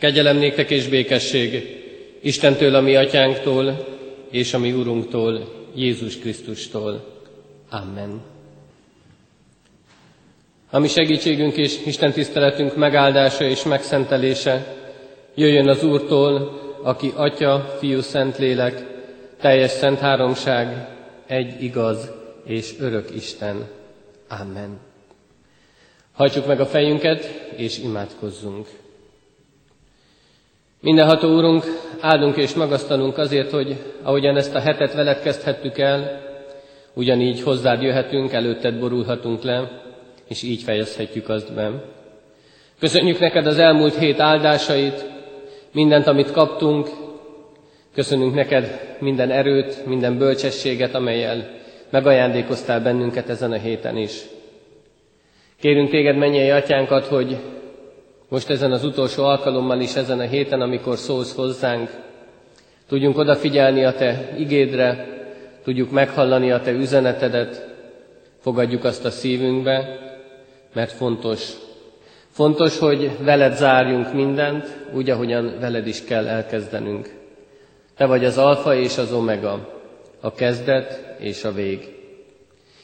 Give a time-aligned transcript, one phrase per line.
[0.00, 1.78] Kegyelem néktek és békesség
[2.20, 3.86] Istentől, a mi atyánktól,
[4.30, 7.04] és a mi Urunktól, Jézus Krisztustól.
[7.70, 8.20] Amen.
[10.70, 14.76] A mi segítségünk és Isten tiszteletünk megáldása és megszentelése
[15.34, 18.84] jöjjön az Úrtól, aki Atya, Fiú, Szentlélek,
[19.40, 20.88] teljes szent háromság,
[21.26, 22.10] egy igaz
[22.44, 23.68] és örök Isten.
[24.28, 24.78] Amen.
[26.12, 27.24] Hajtsuk meg a fejünket,
[27.56, 28.66] és imádkozzunk.
[30.82, 31.64] Mindenható Úrunk,
[32.00, 36.20] áldunk és magasztalunk azért, hogy ahogyan ezt a hetet veled kezdhettük el,
[36.94, 39.70] ugyanígy hozzád jöhetünk, előtted borulhatunk le,
[40.28, 41.70] és így fejezhetjük azt be.
[42.78, 45.10] Köszönjük neked az elmúlt hét áldásait,
[45.72, 46.88] mindent, amit kaptunk,
[47.94, 51.50] köszönünk neked minden erőt, minden bölcsességet, amelyel
[51.90, 54.22] megajándékoztál bennünket ezen a héten is.
[55.60, 57.36] Kérünk téged, mennyei atyánkat, hogy
[58.30, 61.90] most ezen az utolsó alkalommal is, ezen a héten, amikor szólsz hozzánk,
[62.88, 65.06] tudjunk odafigyelni a Te igédre,
[65.64, 67.68] tudjuk meghallani a Te üzenetedet,
[68.40, 69.98] fogadjuk azt a szívünkbe,
[70.72, 71.52] mert fontos.
[72.30, 77.14] Fontos, hogy veled zárjunk mindent, úgy, ahogyan veled is kell elkezdenünk.
[77.96, 79.80] Te vagy az alfa és az omega,
[80.20, 81.94] a kezdet és a vég.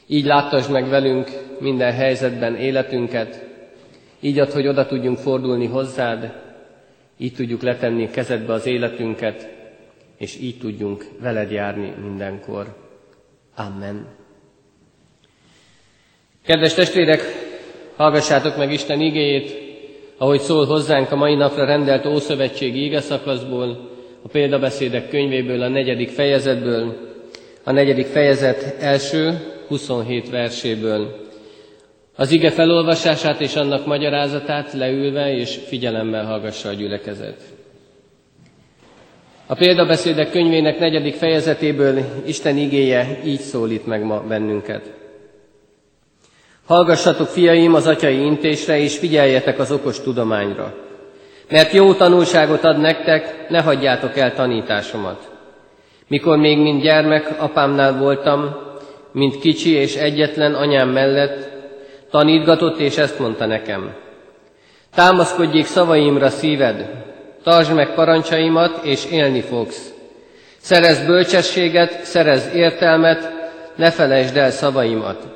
[0.07, 3.46] Így láttasd meg velünk minden helyzetben életünket,
[4.21, 6.33] így ad, hogy oda tudjunk fordulni hozzád,
[7.19, 9.49] így tudjuk letenni kezedbe az életünket,
[10.17, 12.77] és így tudjunk veled járni mindenkor.
[13.55, 14.07] Amen.
[16.47, 17.21] Kedves testvérek,
[17.97, 19.65] hallgassátok meg Isten igéjét,
[20.17, 23.91] ahogy szól hozzánk a mai napra rendelt Ószövetségi ige szakaszból,
[24.23, 26.97] a példabeszédek könyvéből, a negyedik fejezetből,
[27.65, 31.26] a negyedik fejezet első 27 verséből.
[32.17, 37.41] Az ige felolvasását és annak magyarázatát leülve és figyelemmel hallgassa a gyülekezet.
[39.47, 44.93] A példabeszédek könyvének negyedik fejezetéből Isten igéje így szólít meg ma bennünket.
[46.67, 50.75] Hallgassatok, fiaim, az atyai intésre, és figyeljetek az okos tudományra.
[51.51, 55.31] Mert jó tanulságot ad nektek, ne hagyjátok el tanításomat.
[56.09, 58.57] Mikor még mint gyermek apámnál voltam,
[59.13, 61.56] mint kicsi és egyetlen anyám mellett,
[62.11, 63.95] tanítgatott, és ezt mondta nekem.
[64.95, 66.91] Támaszkodjék szavaimra szíved,
[67.43, 69.93] tartsd meg parancsaimat, és élni fogsz.
[70.59, 73.33] Szerez bölcsességet, szerez értelmet,
[73.77, 75.27] ne felejtsd el szavaimat,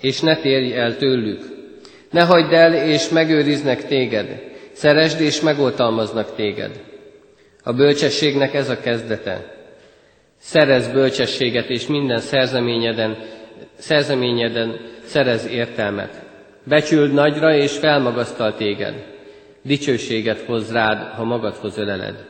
[0.00, 1.42] és ne térj el tőlük.
[2.10, 6.70] Ne hagyd el, és megőriznek téged, szeresd, és megoltalmaznak téged.
[7.64, 9.54] A bölcsességnek ez a kezdete.
[10.40, 13.18] Szerez bölcsességet, és minden szerzeményeden,
[13.78, 16.22] szerzeményeden szerez értelmet.
[16.64, 18.94] Becsüld nagyra, és felmagasztal téged.
[19.62, 22.26] Dicsőséget hoz rád, ha magadhoz öleled.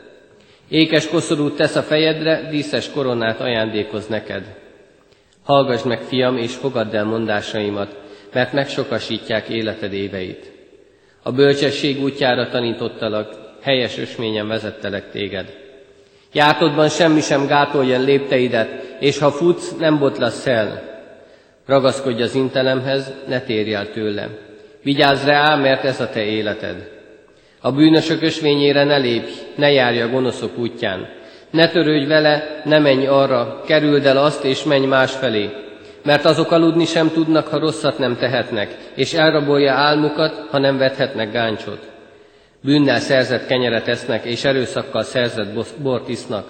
[0.69, 4.43] Ékes koszorút tesz a fejedre, díszes koronát ajándékoz neked.
[5.43, 7.95] Hallgass meg, fiam, és fogadd el mondásaimat,
[8.33, 10.51] mert megsokasítják életed éveit.
[11.23, 15.57] A bölcsesség útjára tanítottalak, helyes ösményen vezettelek téged.
[16.33, 20.88] Jártodban semmi sem gátolja lépteidet, és ha futsz, nem botlasz el.
[21.69, 24.27] Ragaszkodj az intelemhez, ne térj el tőle.
[24.83, 26.89] Vigyázz rá, mert ez a te életed.
[27.61, 31.07] A bűnösök ösvényére ne lépj, ne járj a gonoszok útján.
[31.51, 35.49] Ne törődj vele, ne menj arra, kerüld el azt, és menj más felé.
[36.03, 41.31] Mert azok aludni sem tudnak, ha rosszat nem tehetnek, és elrabolja álmukat, ha nem vethetnek
[41.31, 41.89] gáncsot.
[42.61, 46.47] Bűnnel szerzett kenyeret esznek, és erőszakkal szerzett bort isznak.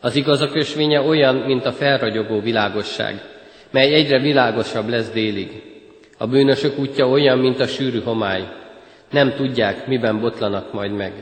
[0.00, 3.20] Az igazak ösvénye olyan, mint a felragyogó világosság,
[3.70, 5.62] mely egyre világosabb lesz délig.
[6.18, 8.48] A bűnösök útja olyan, mint a sűrű homály.
[9.10, 11.12] Nem tudják, miben botlanak majd meg.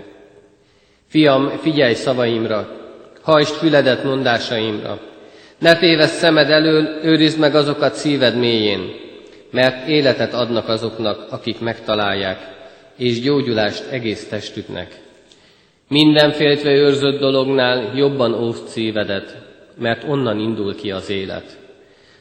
[1.09, 2.69] Fiam, figyelj szavaimra,
[3.23, 5.01] hajtsd füledet mondásaimra.
[5.59, 8.81] Ne tévessz szemed elől, őrizd meg azokat szíved mélyén,
[9.51, 12.39] mert életet adnak azoknak, akik megtalálják,
[12.97, 15.01] és gyógyulást egész testüknek.
[15.89, 19.37] Mindenféltve őrzött dolognál jobban óvd szívedet,
[19.79, 21.59] mert onnan indul ki az élet.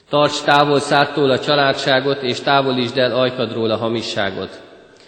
[0.09, 4.61] Tarts távol szártól a családságot, és távolítsd el ajkadról a hamisságot.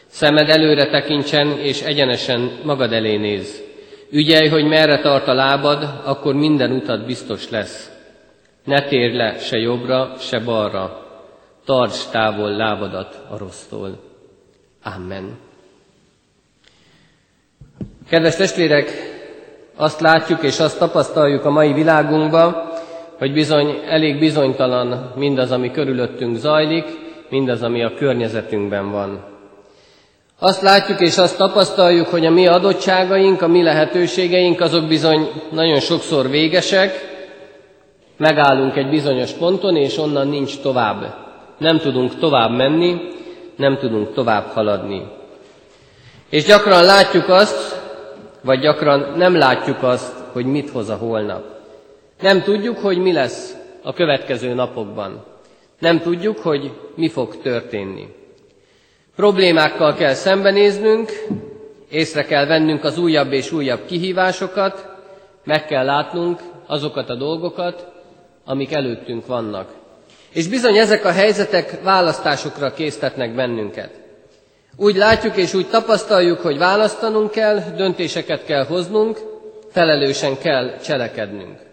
[0.08, 3.64] Szemed előre tekintsen, és egyenesen magad elé néz.
[4.12, 7.92] Ügyelj, hogy merre tart a lábad, akkor minden utat biztos lesz.
[8.64, 11.08] Ne térj le se jobbra, se balra.
[11.66, 14.00] Tarts távol lábadat a rossztól.
[14.84, 15.38] Amen.
[18.10, 18.92] Kedves testvérek,
[19.76, 22.69] azt látjuk és azt tapasztaljuk a mai világunkban,
[23.20, 26.86] hogy bizony elég bizonytalan mindaz, ami körülöttünk zajlik,
[27.30, 29.24] mindaz, ami a környezetünkben van.
[30.40, 35.80] Azt látjuk és azt tapasztaljuk, hogy a mi adottságaink, a mi lehetőségeink, azok bizony nagyon
[35.80, 37.18] sokszor végesek,
[38.18, 41.16] megállunk egy bizonyos ponton, és onnan nincs tovább.
[41.58, 42.98] Nem tudunk tovább menni,
[43.56, 45.06] nem tudunk tovább haladni.
[46.30, 47.82] És gyakran látjuk azt,
[48.42, 51.59] vagy gyakran nem látjuk azt, hogy mit hoz a holnap.
[52.22, 55.26] Nem tudjuk, hogy mi lesz a következő napokban.
[55.80, 58.08] Nem tudjuk, hogy mi fog történni.
[59.16, 61.12] Problémákkal kell szembenéznünk,
[61.90, 64.86] észre kell vennünk az újabb és újabb kihívásokat,
[65.44, 67.88] meg kell látnunk azokat a dolgokat,
[68.46, 69.70] amik előttünk vannak.
[70.34, 73.90] És bizony ezek a helyzetek választásokra késztetnek bennünket.
[74.76, 79.20] Úgy látjuk és úgy tapasztaljuk, hogy választanunk kell, döntéseket kell hoznunk,
[79.72, 81.69] felelősen kell cselekednünk.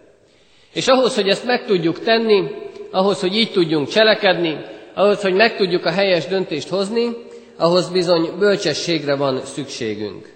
[0.77, 2.43] És ahhoz, hogy ezt meg tudjuk tenni,
[2.91, 4.57] ahhoz, hogy így tudjunk cselekedni,
[4.93, 7.07] ahhoz, hogy meg tudjuk a helyes döntést hozni,
[7.57, 10.33] ahhoz bizony bölcsességre van szükségünk.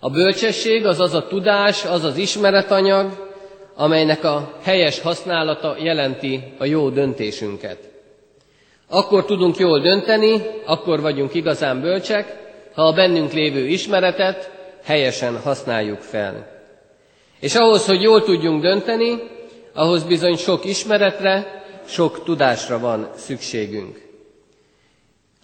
[0.00, 3.34] A bölcsesség az az a tudás, az az ismeretanyag,
[3.74, 7.78] amelynek a helyes használata jelenti a jó döntésünket.
[8.88, 12.36] Akkor tudunk jól dönteni, akkor vagyunk igazán bölcsek,
[12.74, 14.50] ha a bennünk lévő ismeretet
[14.84, 16.55] helyesen használjuk fel.
[17.40, 19.22] És ahhoz, hogy jól tudjunk dönteni,
[19.72, 24.04] ahhoz bizony sok ismeretre, sok tudásra van szükségünk.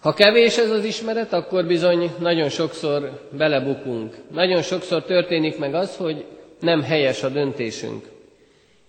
[0.01, 4.15] Ha kevés ez az ismeret, akkor bizony nagyon sokszor belebukunk.
[4.31, 6.25] Nagyon sokszor történik meg az, hogy
[6.59, 8.05] nem helyes a döntésünk.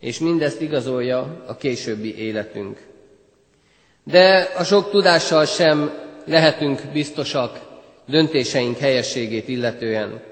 [0.00, 2.78] És mindezt igazolja a későbbi életünk.
[4.04, 5.92] De a sok tudással sem
[6.26, 7.60] lehetünk biztosak
[8.06, 10.22] döntéseink helyességét illetően.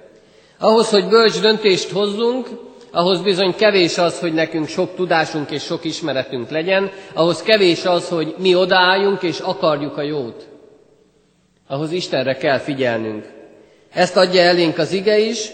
[0.63, 2.49] Ahhoz, hogy bölcs döntést hozzunk,
[2.91, 8.09] ahhoz bizony kevés az, hogy nekünk sok tudásunk és sok ismeretünk legyen, ahhoz kevés az,
[8.09, 10.49] hogy mi odaálljunk és akarjuk a jót.
[11.69, 13.25] Ahhoz Istenre kell figyelnünk.
[13.93, 15.51] Ezt adja elénk az ige is.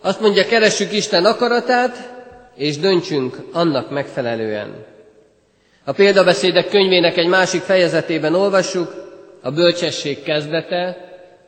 [0.00, 2.12] Azt mondja, keressük Isten akaratát,
[2.56, 4.84] és döntsünk annak megfelelően.
[5.84, 8.94] A példabeszédek könyvének egy másik fejezetében olvassuk,
[9.42, 10.96] a bölcsesség kezdete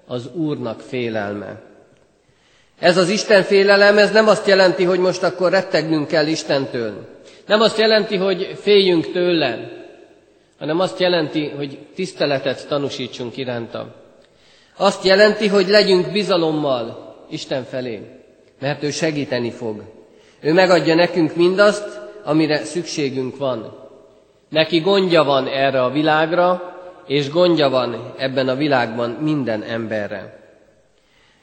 [0.06, 1.73] az Úrnak félelme.
[2.78, 7.06] Ez az Isten félelem, ez nem azt jelenti, hogy most akkor rettegnünk kell Istentől.
[7.46, 9.70] Nem azt jelenti, hogy féljünk tőle,
[10.58, 13.94] hanem azt jelenti, hogy tiszteletet tanúsítsunk iránta.
[14.76, 18.00] Azt jelenti, hogy legyünk bizalommal Isten felé,
[18.60, 19.82] mert ő segíteni fog.
[20.40, 23.78] Ő megadja nekünk mindazt, amire szükségünk van.
[24.48, 26.74] Neki gondja van erre a világra,
[27.06, 30.44] és gondja van ebben a világban minden emberre.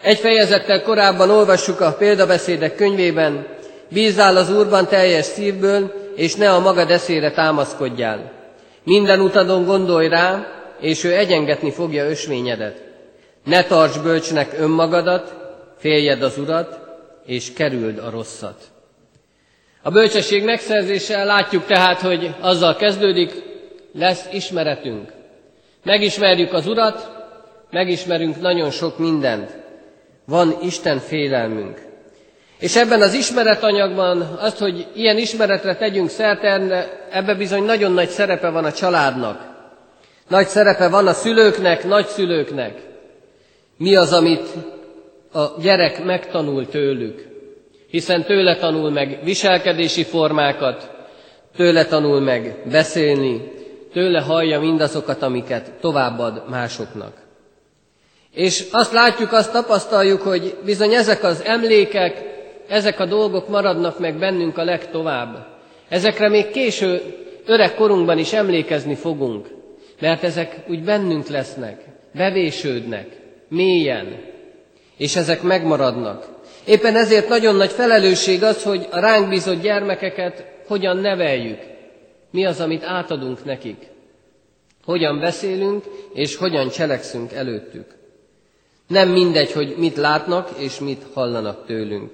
[0.01, 3.48] Egy fejezettel korábban olvassuk a példabeszédek könyvében,
[3.89, 8.31] bízzál az Úrban teljes szívből, és ne a magad eszére támaszkodjál.
[8.83, 10.48] Minden utadon gondolj rá,
[10.80, 12.83] és ő egyengetni fogja ösvényedet.
[13.44, 15.33] Ne tarts bölcsnek önmagadat,
[15.77, 16.80] féljed az Urat,
[17.25, 18.63] és kerüld a rosszat.
[19.81, 23.31] A bölcsesség megszerzése látjuk tehát, hogy azzal kezdődik,
[23.94, 25.12] lesz ismeretünk.
[25.83, 27.12] Megismerjük az Urat,
[27.71, 29.60] megismerünk nagyon sok mindent.
[30.31, 31.81] Van Isten félelmünk.
[32.59, 36.43] És ebben az ismeretanyagban azt, hogy ilyen ismeretre tegyünk szert,
[37.11, 39.39] ebbe bizony nagyon nagy szerepe van a családnak.
[40.27, 42.79] Nagy szerepe van a szülőknek, nagyszülőknek.
[43.77, 44.49] Mi az, amit
[45.33, 47.27] a gyerek megtanul tőlük?
[47.89, 50.91] Hiszen tőle tanul meg viselkedési formákat,
[51.55, 53.51] tőle tanul meg beszélni,
[53.93, 57.13] tőle hallja mindazokat, amiket továbbad másoknak.
[58.33, 62.23] És azt látjuk, azt tapasztaljuk, hogy bizony ezek az emlékek,
[62.67, 65.47] ezek a dolgok maradnak meg bennünk a legtovább.
[65.89, 67.01] Ezekre még késő
[67.45, 69.47] öreg korunkban is emlékezni fogunk,
[70.00, 71.81] mert ezek úgy bennünk lesznek,
[72.13, 73.07] bevésődnek,
[73.47, 74.19] mélyen,
[74.97, 76.27] és ezek megmaradnak.
[76.65, 81.59] Éppen ezért nagyon nagy felelősség az, hogy a ránk bízott gyermekeket hogyan neveljük,
[82.31, 83.88] mi az, amit átadunk nekik,
[84.85, 85.83] hogyan beszélünk,
[86.13, 88.00] és hogyan cselekszünk előttük.
[88.91, 92.13] Nem mindegy, hogy mit látnak és mit hallanak tőlünk.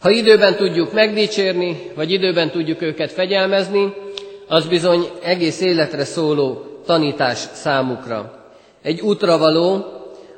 [0.00, 3.94] Ha időben tudjuk megdicsérni, vagy időben tudjuk őket fegyelmezni,
[4.48, 8.46] az bizony egész életre szóló tanítás számukra.
[8.82, 9.84] Egy útravaló,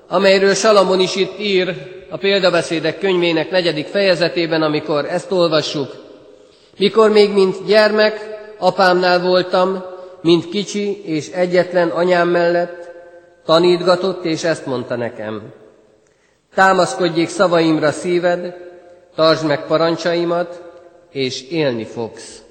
[0.09, 1.75] amelyről Salamon is itt ír
[2.11, 5.95] a példabeszédek könyvének negyedik fejezetében, amikor ezt olvassuk.
[6.79, 9.85] Mikor még mint gyermek apámnál voltam,
[10.23, 12.88] mint kicsi és egyetlen anyám mellett,
[13.49, 15.53] Tanítgatott, és ezt mondta nekem.
[16.55, 18.55] Támaszkodjék szavaimra szíved,
[19.15, 20.63] tartsd meg parancsaimat,
[21.11, 22.43] és élni fogsz.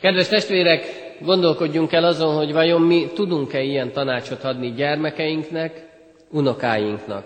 [0.00, 0.84] Kedves testvérek,
[1.20, 5.88] gondolkodjunk el azon, hogy vajon mi tudunk-e ilyen tanácsot adni gyermekeinknek,
[6.30, 7.24] unokáinknak.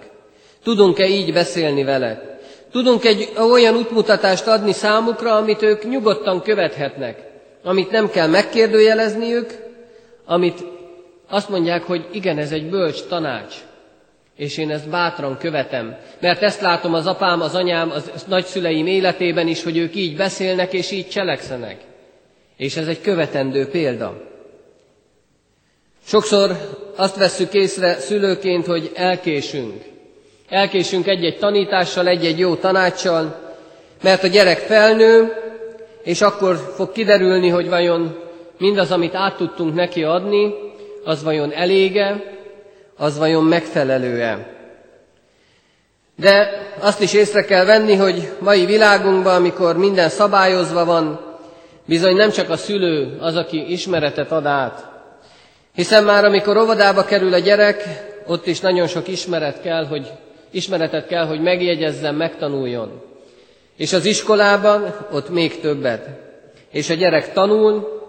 [0.63, 2.39] Tudunk-e így beszélni vele?
[2.73, 7.31] Tudunk egy olyan útmutatást adni számukra, amit ők nyugodtan követhetnek,
[7.65, 9.51] amit nem kell megkérdőjelezniük,
[10.25, 10.65] amit
[11.31, 13.55] azt mondják, hogy igen, ez egy bölcs tanács,
[14.37, 19.47] és én ezt bátran követem, mert ezt látom az apám, az anyám, az nagyszüleim életében
[19.47, 21.77] is, hogy ők így beszélnek és így cselekszenek.
[22.57, 24.23] És ez egy követendő példa.
[26.05, 26.57] Sokszor
[26.97, 29.83] azt vesszük észre szülőként, hogy elkésünk.
[30.49, 33.55] Elkésünk egy-egy tanítással, egy-egy jó tanácssal,
[34.03, 35.33] mert a gyerek felnő,
[36.03, 38.19] és akkor fog kiderülni, hogy vajon
[38.59, 40.55] mindaz, amit át tudtunk neki adni,
[41.05, 42.39] az vajon elége,
[42.97, 44.59] az vajon megfelelő-e.
[46.17, 51.21] De azt is észre kell venni, hogy mai világunkban, amikor minden szabályozva van,
[51.85, 54.89] bizony nem csak a szülő az, aki ismeretet ad át,
[55.75, 57.83] hiszen már amikor óvodába kerül a gyerek,
[58.27, 60.11] ott is nagyon sok ismeret kell, hogy,
[60.51, 63.03] ismeretet kell, hogy megjegyezzen, megtanuljon.
[63.77, 66.09] És az iskolában ott még többet.
[66.71, 68.00] És a gyerek tanul,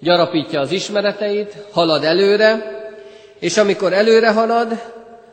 [0.00, 2.76] gyarapítja az ismereteit, halad előre,
[3.38, 4.82] és amikor előre halad,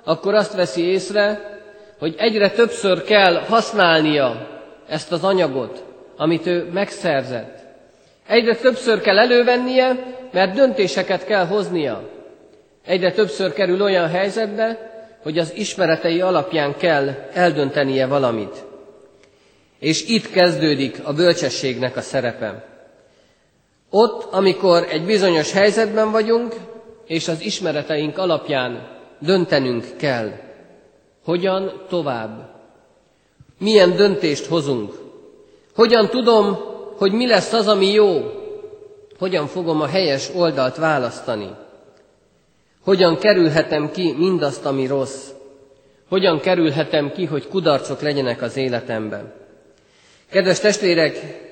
[0.04, 1.54] akkor azt veszi észre,
[2.00, 4.48] hogy egyre többször kell használnia
[4.90, 5.84] ezt az anyagot,
[6.18, 7.58] amit ő megszerzett.
[8.28, 9.96] Egyre többször kell elővennie,
[10.32, 12.10] mert döntéseket kell hoznia.
[12.86, 14.92] Egyre többször kerül olyan helyzetbe,
[15.24, 18.64] hogy az ismeretei alapján kell eldöntenie valamit.
[19.80, 22.75] És itt kezdődik a bölcsességnek a szerepe.
[23.90, 26.56] Ott, amikor egy bizonyos helyzetben vagyunk,
[27.06, 28.88] és az ismereteink alapján
[29.20, 30.32] döntenünk kell.
[31.24, 32.54] Hogyan tovább?
[33.60, 34.94] Milyen döntést hozunk?
[35.76, 36.58] Hogyan tudom,
[36.98, 38.22] hogy mi lesz az, ami jó?
[39.20, 41.50] Hogyan fogom a helyes oldalt választani?
[42.84, 45.30] Hogyan kerülhetem ki mindazt, ami rossz?
[46.10, 49.34] Hogyan kerülhetem ki, hogy kudarcok legyenek az életemben?
[50.30, 51.45] Kedves testvérek,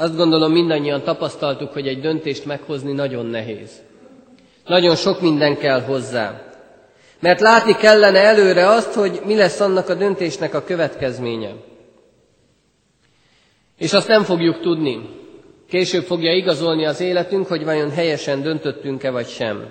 [0.00, 3.70] azt gondolom mindannyian tapasztaltuk, hogy egy döntést meghozni nagyon nehéz.
[4.66, 6.42] Nagyon sok minden kell hozzá.
[7.20, 11.50] Mert látni kellene előre azt, hogy mi lesz annak a döntésnek a következménye.
[13.78, 15.00] És azt nem fogjuk tudni.
[15.68, 19.70] Később fogja igazolni az életünk, hogy vajon helyesen döntöttünk-e vagy sem.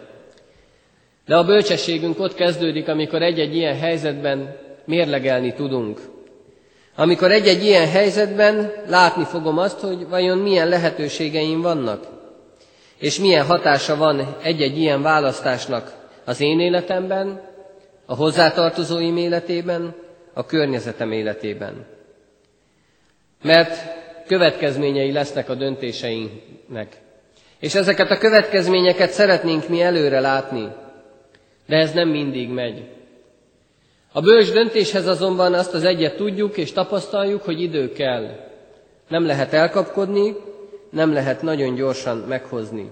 [1.25, 4.55] De a bölcsességünk ott kezdődik, amikor egy-egy ilyen helyzetben
[4.85, 5.99] mérlegelni tudunk.
[6.99, 12.03] Amikor egy-egy ilyen helyzetben látni fogom azt, hogy vajon milyen lehetőségeim vannak,
[12.97, 15.93] és milyen hatása van egy-egy ilyen választásnak
[16.25, 17.41] az én életemben,
[18.05, 19.95] a hozzátartozóim életében,
[20.33, 21.85] a környezetem életében.
[23.41, 23.77] Mert
[24.27, 26.97] következményei lesznek a döntéseinknek.
[27.59, 30.67] És ezeket a következményeket szeretnénk mi előre látni,
[31.67, 32.98] de ez nem mindig megy.
[34.11, 38.27] A bölcs döntéshez azonban azt az egyet tudjuk és tapasztaljuk, hogy idő kell.
[39.07, 40.35] Nem lehet elkapkodni,
[40.89, 42.91] nem lehet nagyon gyorsan meghozni.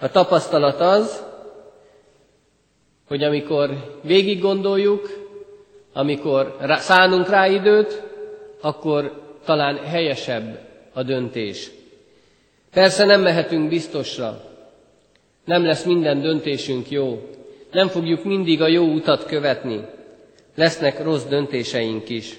[0.00, 1.22] A tapasztalat az,
[3.08, 5.28] hogy amikor végig gondoljuk,
[5.92, 8.02] amikor szánunk rá időt,
[8.60, 10.58] akkor talán helyesebb
[10.92, 11.70] a döntés.
[12.72, 14.42] Persze nem mehetünk biztosra,
[15.44, 17.28] nem lesz minden döntésünk jó,
[17.72, 19.84] nem fogjuk mindig a jó utat követni,
[20.60, 22.38] lesznek rossz döntéseink is.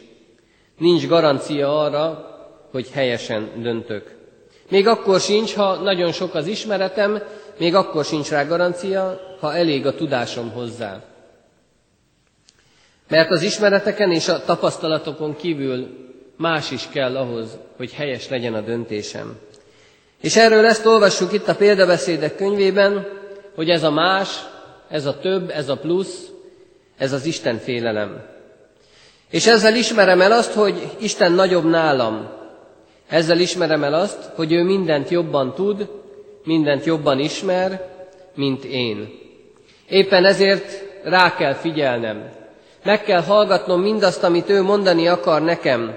[0.78, 2.26] Nincs garancia arra,
[2.72, 4.16] hogy helyesen döntök.
[4.70, 7.24] Még akkor sincs, ha nagyon sok az ismeretem,
[7.60, 11.04] még akkor sincs rá garancia, ha elég a tudásom hozzá.
[13.08, 15.88] Mert az ismereteken és a tapasztalatokon kívül
[16.38, 19.38] más is kell ahhoz, hogy helyes legyen a döntésem.
[20.22, 23.08] És erről ezt olvassuk itt a példabeszédek könyvében,
[23.56, 24.30] hogy ez a más,
[24.90, 26.31] ez a több, ez a plusz,
[27.02, 28.24] ez az Isten félelem.
[29.30, 32.30] És ezzel ismerem el azt, hogy Isten nagyobb nálam.
[33.08, 35.90] Ezzel ismerem el azt, hogy ő mindent jobban tud,
[36.44, 37.90] mindent jobban ismer,
[38.36, 39.10] mint én.
[39.90, 42.30] Éppen ezért rá kell figyelnem.
[42.84, 45.96] Meg kell hallgatnom mindazt, amit ő mondani akar nekem.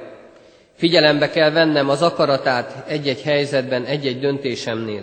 [0.76, 5.02] Figyelembe kell vennem az akaratát egy-egy helyzetben, egy-egy döntésemnél.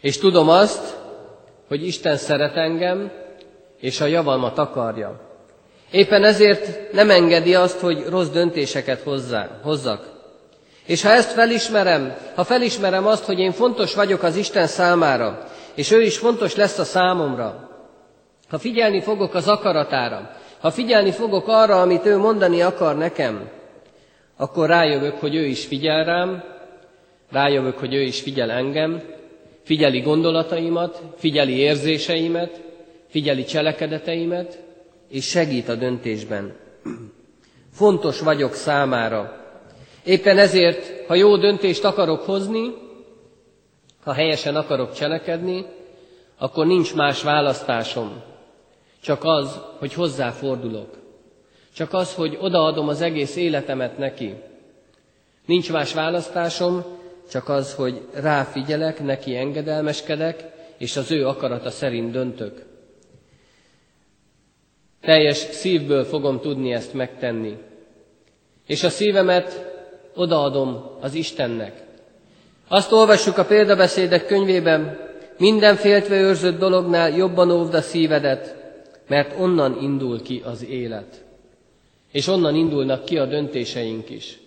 [0.00, 0.96] És tudom azt,
[1.68, 3.10] hogy Isten szeret engem,
[3.80, 5.20] és a javalmat akarja.
[5.90, 10.16] Éppen ezért nem engedi azt, hogy rossz döntéseket hozzá, hozzak.
[10.86, 15.90] És ha ezt felismerem, ha felismerem azt, hogy én fontos vagyok az Isten számára, és
[15.90, 17.68] ő is fontos lesz a számomra,
[18.48, 20.30] ha figyelni fogok az akaratára,
[20.60, 23.48] ha figyelni fogok arra, amit ő mondani akar nekem,
[24.36, 26.44] akkor rájövök, hogy ő is figyel rám,
[27.30, 29.02] rájövök, hogy ő is figyel engem,
[29.64, 32.62] figyeli gondolataimat, figyeli érzéseimet,
[33.08, 34.62] figyeli cselekedeteimet,
[35.08, 36.56] és segít a döntésben.
[37.72, 39.46] Fontos vagyok számára.
[40.04, 42.74] Éppen ezért, ha jó döntést akarok hozni,
[44.04, 45.64] ha helyesen akarok cselekedni,
[46.38, 48.22] akkor nincs más választásom,
[49.00, 50.96] csak az, hogy hozzáfordulok.
[51.74, 54.34] Csak az, hogy odaadom az egész életemet neki.
[55.46, 56.84] Nincs más választásom,
[57.30, 60.44] csak az, hogy ráfigyelek, neki engedelmeskedek,
[60.78, 62.67] és az ő akarata szerint döntök.
[65.00, 67.56] Teljes szívből fogom tudni ezt megtenni.
[68.66, 69.66] És a szívemet
[70.14, 71.82] odaadom az Istennek.
[72.68, 75.06] Azt olvassuk a példabeszédek könyvében,
[75.38, 78.56] minden féltve őrzött dolognál jobban óvd a szívedet,
[79.08, 81.24] mert onnan indul ki az élet.
[82.12, 84.38] És onnan indulnak ki a döntéseink is.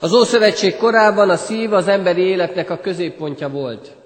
[0.00, 3.96] Az Ószövetség korában a szív az emberi életnek a középpontja volt.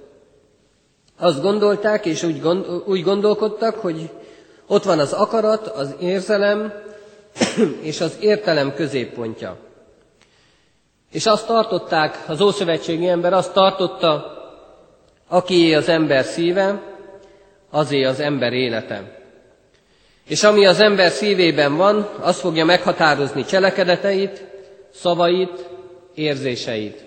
[1.19, 4.11] Azt gondolták, és úgy, gond, úgy gondolkodtak, hogy
[4.73, 6.73] ott van az akarat, az érzelem
[7.91, 9.57] és az értelem középpontja.
[11.11, 14.25] És azt tartották, az Ószövetségi ember azt tartotta,
[15.29, 16.83] akié az ember szíve,
[17.71, 19.21] azé az ember élete.
[20.29, 24.45] És ami az ember szívében van, az fogja meghatározni cselekedeteit,
[24.95, 25.69] szavait,
[26.15, 27.05] érzéseit.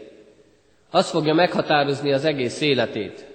[0.91, 3.25] Az fogja meghatározni az egész életét.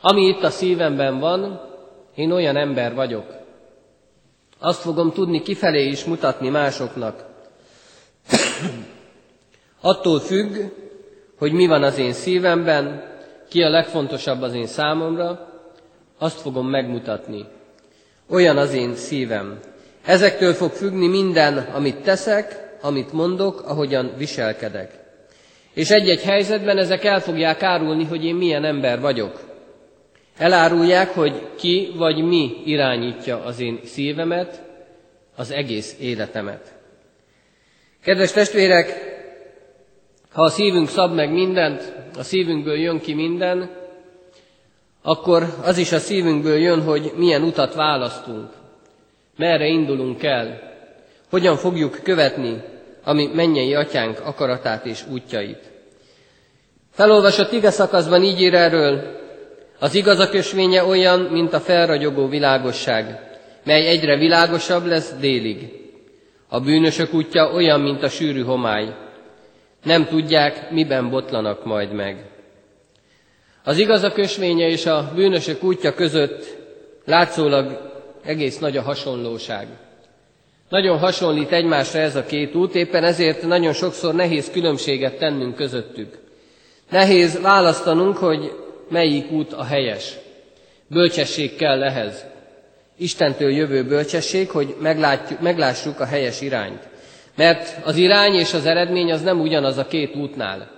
[0.00, 1.70] Ami itt a szívemben van,
[2.14, 3.41] én olyan ember vagyok.
[4.64, 7.24] Azt fogom tudni kifelé is mutatni másoknak.
[9.80, 10.56] Attól függ,
[11.38, 13.02] hogy mi van az én szívemben,
[13.48, 15.48] ki a legfontosabb az én számomra,
[16.18, 17.46] azt fogom megmutatni.
[18.30, 19.58] Olyan az én szívem.
[20.04, 24.90] Ezektől fog függni minden, amit teszek, amit mondok, ahogyan viselkedek.
[25.74, 29.51] És egy-egy helyzetben ezek el fogják árulni, hogy én milyen ember vagyok.
[30.38, 34.62] Elárulják, hogy ki vagy mi irányítja az én szívemet,
[35.36, 36.74] az egész életemet.
[38.02, 39.10] Kedves testvérek,
[40.32, 43.70] ha a szívünk szab meg mindent, a szívünkből jön ki minden,
[45.02, 48.50] akkor az is a szívünkből jön, hogy milyen utat választunk,
[49.36, 50.70] merre indulunk el,
[51.30, 52.62] hogyan fogjuk követni
[53.04, 55.70] ami mennyei atyánk akaratát és útjait.
[56.92, 59.20] Felolvasott ige szakaszban így ír erről,
[59.82, 63.20] az igazak ösvénye olyan, mint a felragyogó világosság,
[63.64, 65.72] mely egyre világosabb lesz délig.
[66.48, 68.94] A bűnösök útja olyan, mint a sűrű homály,
[69.82, 72.16] nem tudják, miben botlanak majd meg.
[73.64, 76.56] Az igazak ösvénye és a bűnösök útja között
[77.04, 77.90] látszólag
[78.24, 79.66] egész nagy a hasonlóság.
[80.68, 86.18] Nagyon hasonlít egymásra ez a két út, éppen ezért nagyon sokszor nehéz különbséget tennünk közöttük.
[86.90, 88.52] Nehéz választanunk, hogy
[88.92, 90.14] melyik út a helyes.
[90.86, 92.24] Bölcsesség kell ehhez.
[92.96, 96.88] Istentől jövő bölcsesség, hogy meglátjuk, meglássuk a helyes irányt.
[97.36, 100.70] Mert az irány és az eredmény az nem ugyanaz a két útnál.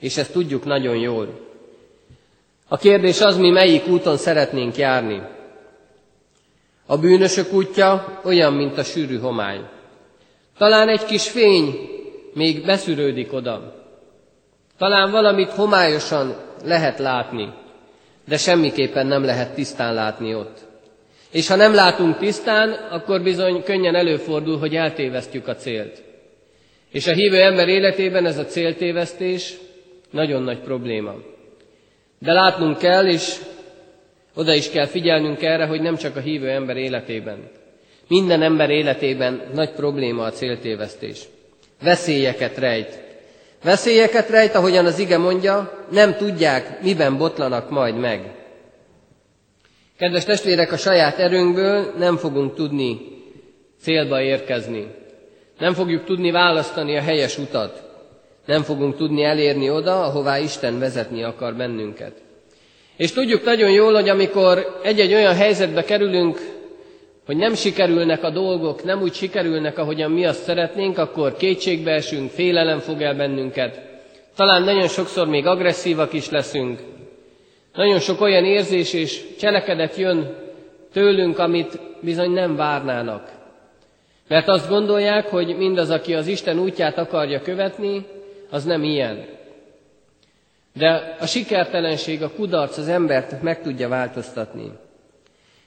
[0.00, 1.40] És ezt tudjuk nagyon jól.
[2.68, 5.22] A kérdés az, mi melyik úton szeretnénk járni.
[6.86, 9.60] A bűnösök útja olyan, mint a sűrű homály.
[10.58, 11.74] Talán egy kis fény
[12.34, 13.74] még beszűrődik oda.
[14.78, 16.34] Talán valamit homályosan
[16.64, 17.52] lehet látni,
[18.28, 20.58] de semmiképpen nem lehet tisztán látni ott.
[21.30, 26.02] És ha nem látunk tisztán, akkor bizony könnyen előfordul, hogy eltévesztjük a célt.
[26.90, 29.54] És a hívő ember életében ez a céltévesztés
[30.10, 31.14] nagyon nagy probléma.
[32.18, 33.36] De látnunk kell, és
[34.34, 37.50] oda is kell figyelnünk erre, hogy nem csak a hívő ember életében.
[38.08, 41.22] Minden ember életében nagy probléma a céltévesztés.
[41.82, 43.11] Veszélyeket rejt.
[43.62, 48.34] Veszélyeket rejt, ahogyan az ige mondja, nem tudják, miben botlanak majd meg.
[49.98, 53.00] Kedves testvérek, a saját erőnkből nem fogunk tudni
[53.80, 54.86] célba érkezni.
[55.58, 57.82] Nem fogjuk tudni választani a helyes utat.
[58.46, 62.12] Nem fogunk tudni elérni oda, ahová Isten vezetni akar bennünket.
[62.96, 66.51] És tudjuk nagyon jól, hogy amikor egy-egy olyan helyzetbe kerülünk,
[67.26, 72.30] hogy nem sikerülnek a dolgok, nem úgy sikerülnek, ahogyan mi azt szeretnénk, akkor kétségbe esünk,
[72.30, 73.80] félelem fog el bennünket.
[74.36, 76.80] Talán nagyon sokszor még agresszívak is leszünk,
[77.74, 80.34] nagyon sok olyan érzés és cselekedet jön
[80.92, 83.30] tőlünk, amit bizony nem várnának.
[84.28, 88.06] Mert azt gondolják, hogy mindaz, aki az Isten útját akarja követni,
[88.50, 89.24] az nem ilyen.
[90.72, 94.72] De a sikertelenség, a kudarc az embert meg tudja változtatni.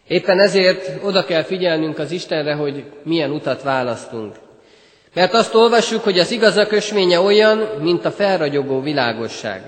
[0.07, 4.35] Éppen ezért oda kell figyelnünk az Istenre, hogy milyen utat választunk.
[5.13, 9.61] Mert azt olvassuk, hogy az igazak ösvénye olyan, mint a felragyogó világosság.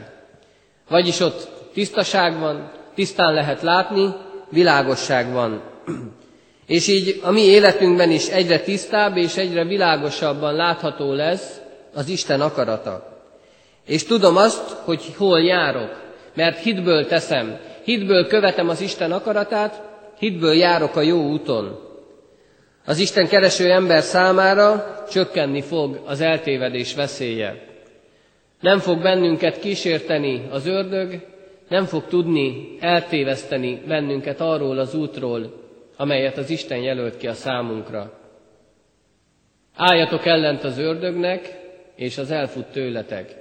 [0.89, 4.15] Vagyis ott tisztaság van, tisztán lehet látni,
[4.49, 5.61] világosság van.
[6.67, 11.59] És így a mi életünkben is egyre tisztább és egyre világosabban látható lesz
[11.93, 13.21] az Isten akarata.
[13.85, 16.01] És tudom azt, hogy hol járok,
[16.33, 19.81] mert hitből teszem, hitből követem az Isten akaratát,
[20.19, 21.79] hitből járok a jó úton.
[22.85, 27.65] Az Isten kereső ember számára csökkenni fog az eltévedés veszélye.
[28.61, 31.25] Nem fog bennünket kísérteni az ördög,
[31.69, 35.53] nem fog tudni eltéveszteni bennünket arról az útról,
[35.97, 38.19] amelyet az Isten jelölt ki a számunkra.
[39.75, 41.59] Álljatok ellent az ördögnek,
[41.95, 43.35] és az elfut tőletek.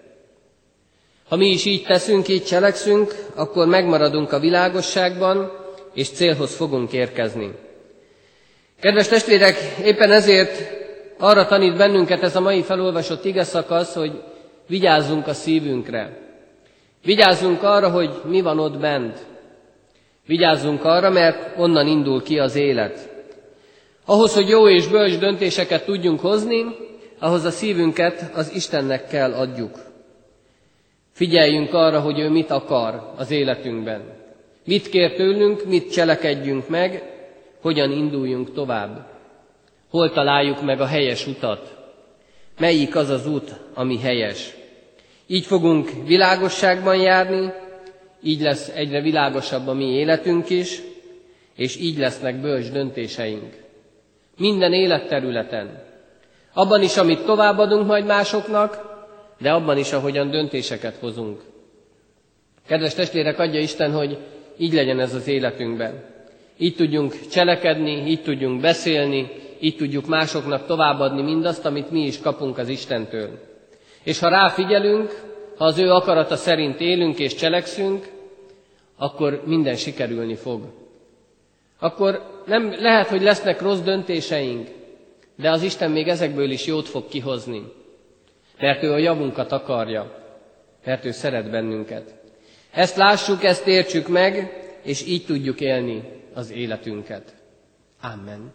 [1.28, 5.52] Ha mi is így teszünk, így cselekszünk, akkor megmaradunk a világosságban,
[5.96, 7.52] és célhoz fogunk érkezni.
[8.80, 10.72] Kedves testvérek, éppen ezért
[11.18, 14.22] arra tanít bennünket ez a mai felolvasott ige szakasz, hogy
[14.66, 16.18] vigyázzunk a szívünkre.
[17.04, 19.18] Vigyázzunk arra, hogy mi van ott bent.
[20.26, 23.08] Vigyázzunk arra, mert onnan indul ki az élet.
[24.04, 26.64] Ahhoz, hogy jó és bölcs döntéseket tudjunk hozni,
[27.18, 29.78] ahhoz a szívünket az Istennek kell adjuk.
[31.12, 34.25] Figyeljünk arra, hogy ő mit akar az életünkben.
[34.66, 37.02] Mit kér tőlünk, mit cselekedjünk meg,
[37.60, 39.06] hogyan induljunk tovább.
[39.90, 41.76] Hol találjuk meg a helyes utat?
[42.58, 44.54] Melyik az az út, ami helyes?
[45.26, 47.52] Így fogunk világosságban járni,
[48.22, 50.82] így lesz egyre világosabb a mi életünk is,
[51.56, 53.54] és így lesznek bölcs döntéseink.
[54.38, 55.82] Minden életterületen.
[56.52, 58.80] Abban is, amit továbbadunk majd másoknak,
[59.38, 61.40] de abban is, ahogyan döntéseket hozunk.
[62.66, 64.18] Kedves testvérek, adja Isten, hogy
[64.56, 66.04] így legyen ez az életünkben.
[66.56, 72.58] Így tudjunk cselekedni, így tudjunk beszélni, így tudjuk másoknak továbbadni mindazt, amit mi is kapunk
[72.58, 73.30] az Istentől.
[74.02, 78.08] És ha ráfigyelünk, ha az ő akarata szerint élünk és cselekszünk,
[78.96, 80.62] akkor minden sikerülni fog.
[81.78, 84.68] Akkor nem lehet, hogy lesznek rossz döntéseink,
[85.36, 87.62] de az Isten még ezekből is jót fog kihozni.
[88.58, 90.24] Mert ő a javunkat akarja,
[90.84, 92.14] mert ő szeret bennünket.
[92.76, 96.02] Ezt lássuk, ezt értsük meg, és így tudjuk élni
[96.34, 97.34] az életünket.
[98.00, 98.52] Amen.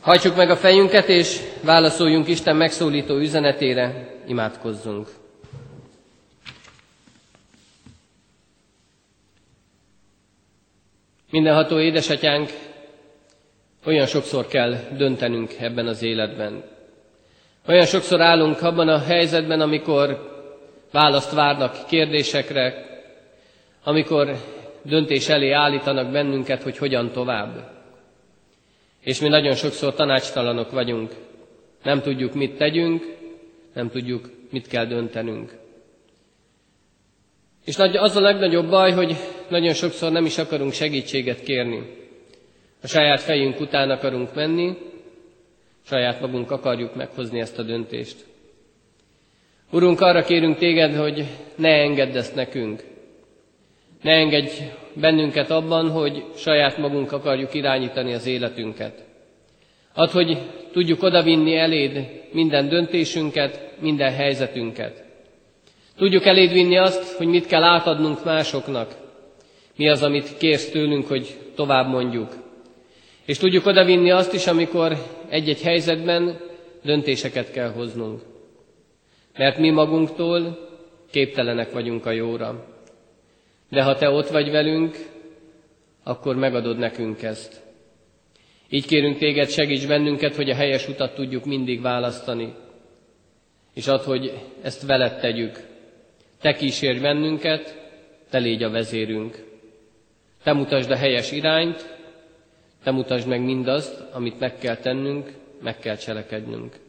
[0.00, 5.08] Hajtsuk meg a fejünket, és válaszoljunk Isten megszólító üzenetére, imádkozzunk.
[11.30, 12.50] Mindenható édesatyánk,
[13.84, 16.64] olyan sokszor kell döntenünk ebben az életben.
[17.66, 20.36] Olyan sokszor állunk abban a helyzetben, amikor
[20.92, 22.86] választ várnak kérdésekre,
[23.84, 24.36] amikor
[24.82, 27.70] döntés elé állítanak bennünket, hogy hogyan tovább.
[29.00, 31.12] És mi nagyon sokszor tanácstalanok vagyunk.
[31.82, 33.16] Nem tudjuk, mit tegyünk,
[33.74, 35.56] nem tudjuk, mit kell döntenünk.
[37.64, 39.16] És az a legnagyobb baj, hogy
[39.48, 41.96] nagyon sokszor nem is akarunk segítséget kérni.
[42.82, 44.76] A saját fejünk után akarunk menni,
[45.86, 48.27] saját magunk akarjuk meghozni ezt a döntést.
[49.70, 51.24] Urunk, arra kérünk téged, hogy
[51.56, 52.84] ne engedd ezt nekünk.
[54.02, 54.50] Ne engedj
[54.92, 59.04] bennünket abban, hogy saját magunk akarjuk irányítani az életünket.
[59.94, 60.38] Add, hogy
[60.72, 65.04] tudjuk odavinni eléd minden döntésünket, minden helyzetünket.
[65.96, 68.94] Tudjuk eléd vinni azt, hogy mit kell átadnunk másoknak,
[69.76, 72.36] mi az, amit kérsz tőlünk, hogy tovább mondjuk.
[73.26, 74.96] És tudjuk odavinni azt is, amikor
[75.28, 76.40] egy-egy helyzetben
[76.82, 78.20] döntéseket kell hoznunk.
[79.38, 80.68] Mert mi magunktól
[81.10, 82.64] képtelenek vagyunk a jóra.
[83.70, 84.96] De ha te ott vagy velünk,
[86.02, 87.62] akkor megadod nekünk ezt.
[88.68, 92.54] Így kérünk téged, segíts bennünket, hogy a helyes utat tudjuk mindig választani.
[93.74, 95.60] És ad, hogy ezt veled tegyük.
[96.40, 97.90] Te kísérj bennünket,
[98.30, 99.44] te légy a vezérünk.
[100.42, 101.96] Te mutasd a helyes irányt,
[102.82, 106.87] te mutasd meg mindazt, amit meg kell tennünk, meg kell cselekednünk.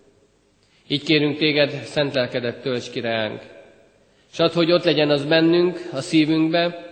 [0.92, 3.42] Így kérünk téged, szent lelkedet tölts ki reánk,
[4.32, 6.90] és add, hogy ott legyen az bennünk, a szívünkbe,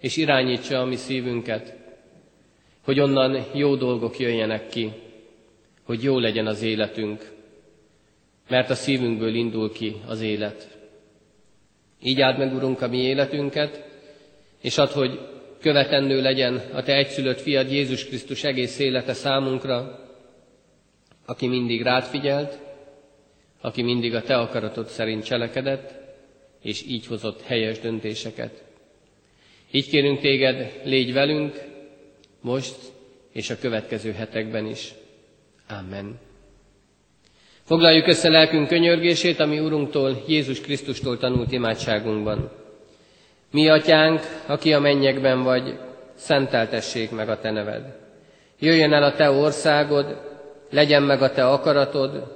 [0.00, 1.74] és irányítsa a mi szívünket,
[2.84, 4.92] hogy onnan jó dolgok jöjjenek ki,
[5.82, 7.32] hogy jó legyen az életünk,
[8.48, 10.78] mert a szívünkből indul ki az élet.
[12.02, 13.84] Így áld meg, Urunk, a mi életünket,
[14.60, 15.20] és add, hogy
[15.60, 20.00] követendő legyen a Te egyszülött fiad Jézus Krisztus egész élete számunkra,
[21.26, 22.65] aki mindig rád figyelt,
[23.60, 25.94] aki mindig a Te akaratod szerint cselekedett,
[26.62, 28.64] és így hozott helyes döntéseket.
[29.70, 31.54] Így kérünk téged, légy velünk,
[32.40, 32.76] most
[33.32, 34.94] és a következő hetekben is.
[35.68, 36.18] Amen.
[37.62, 42.50] Foglaljuk össze lelkünk könyörgését, ami Urunktól, Jézus Krisztustól tanult imádságunkban.
[43.50, 45.78] Mi, Atyánk, aki a mennyekben vagy,
[46.14, 47.96] szenteltessék meg a Te neved.
[48.58, 50.20] Jöjjön el a Te országod,
[50.70, 52.35] legyen meg a Te akaratod,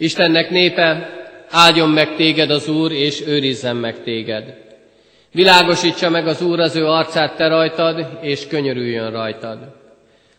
[0.00, 1.08] Istennek népe,
[1.50, 4.54] áldjon meg téged az Úr, és őrizzen meg téged.
[5.32, 9.58] Világosítsa meg az Úr az ő arcát te rajtad, és könyörüljön rajtad.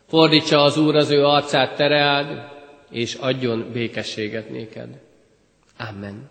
[0.08, 2.28] Fordítsa az Úr az ő arcát tereád,
[2.92, 4.90] és adjon békességet néked.
[5.90, 6.30] Amen.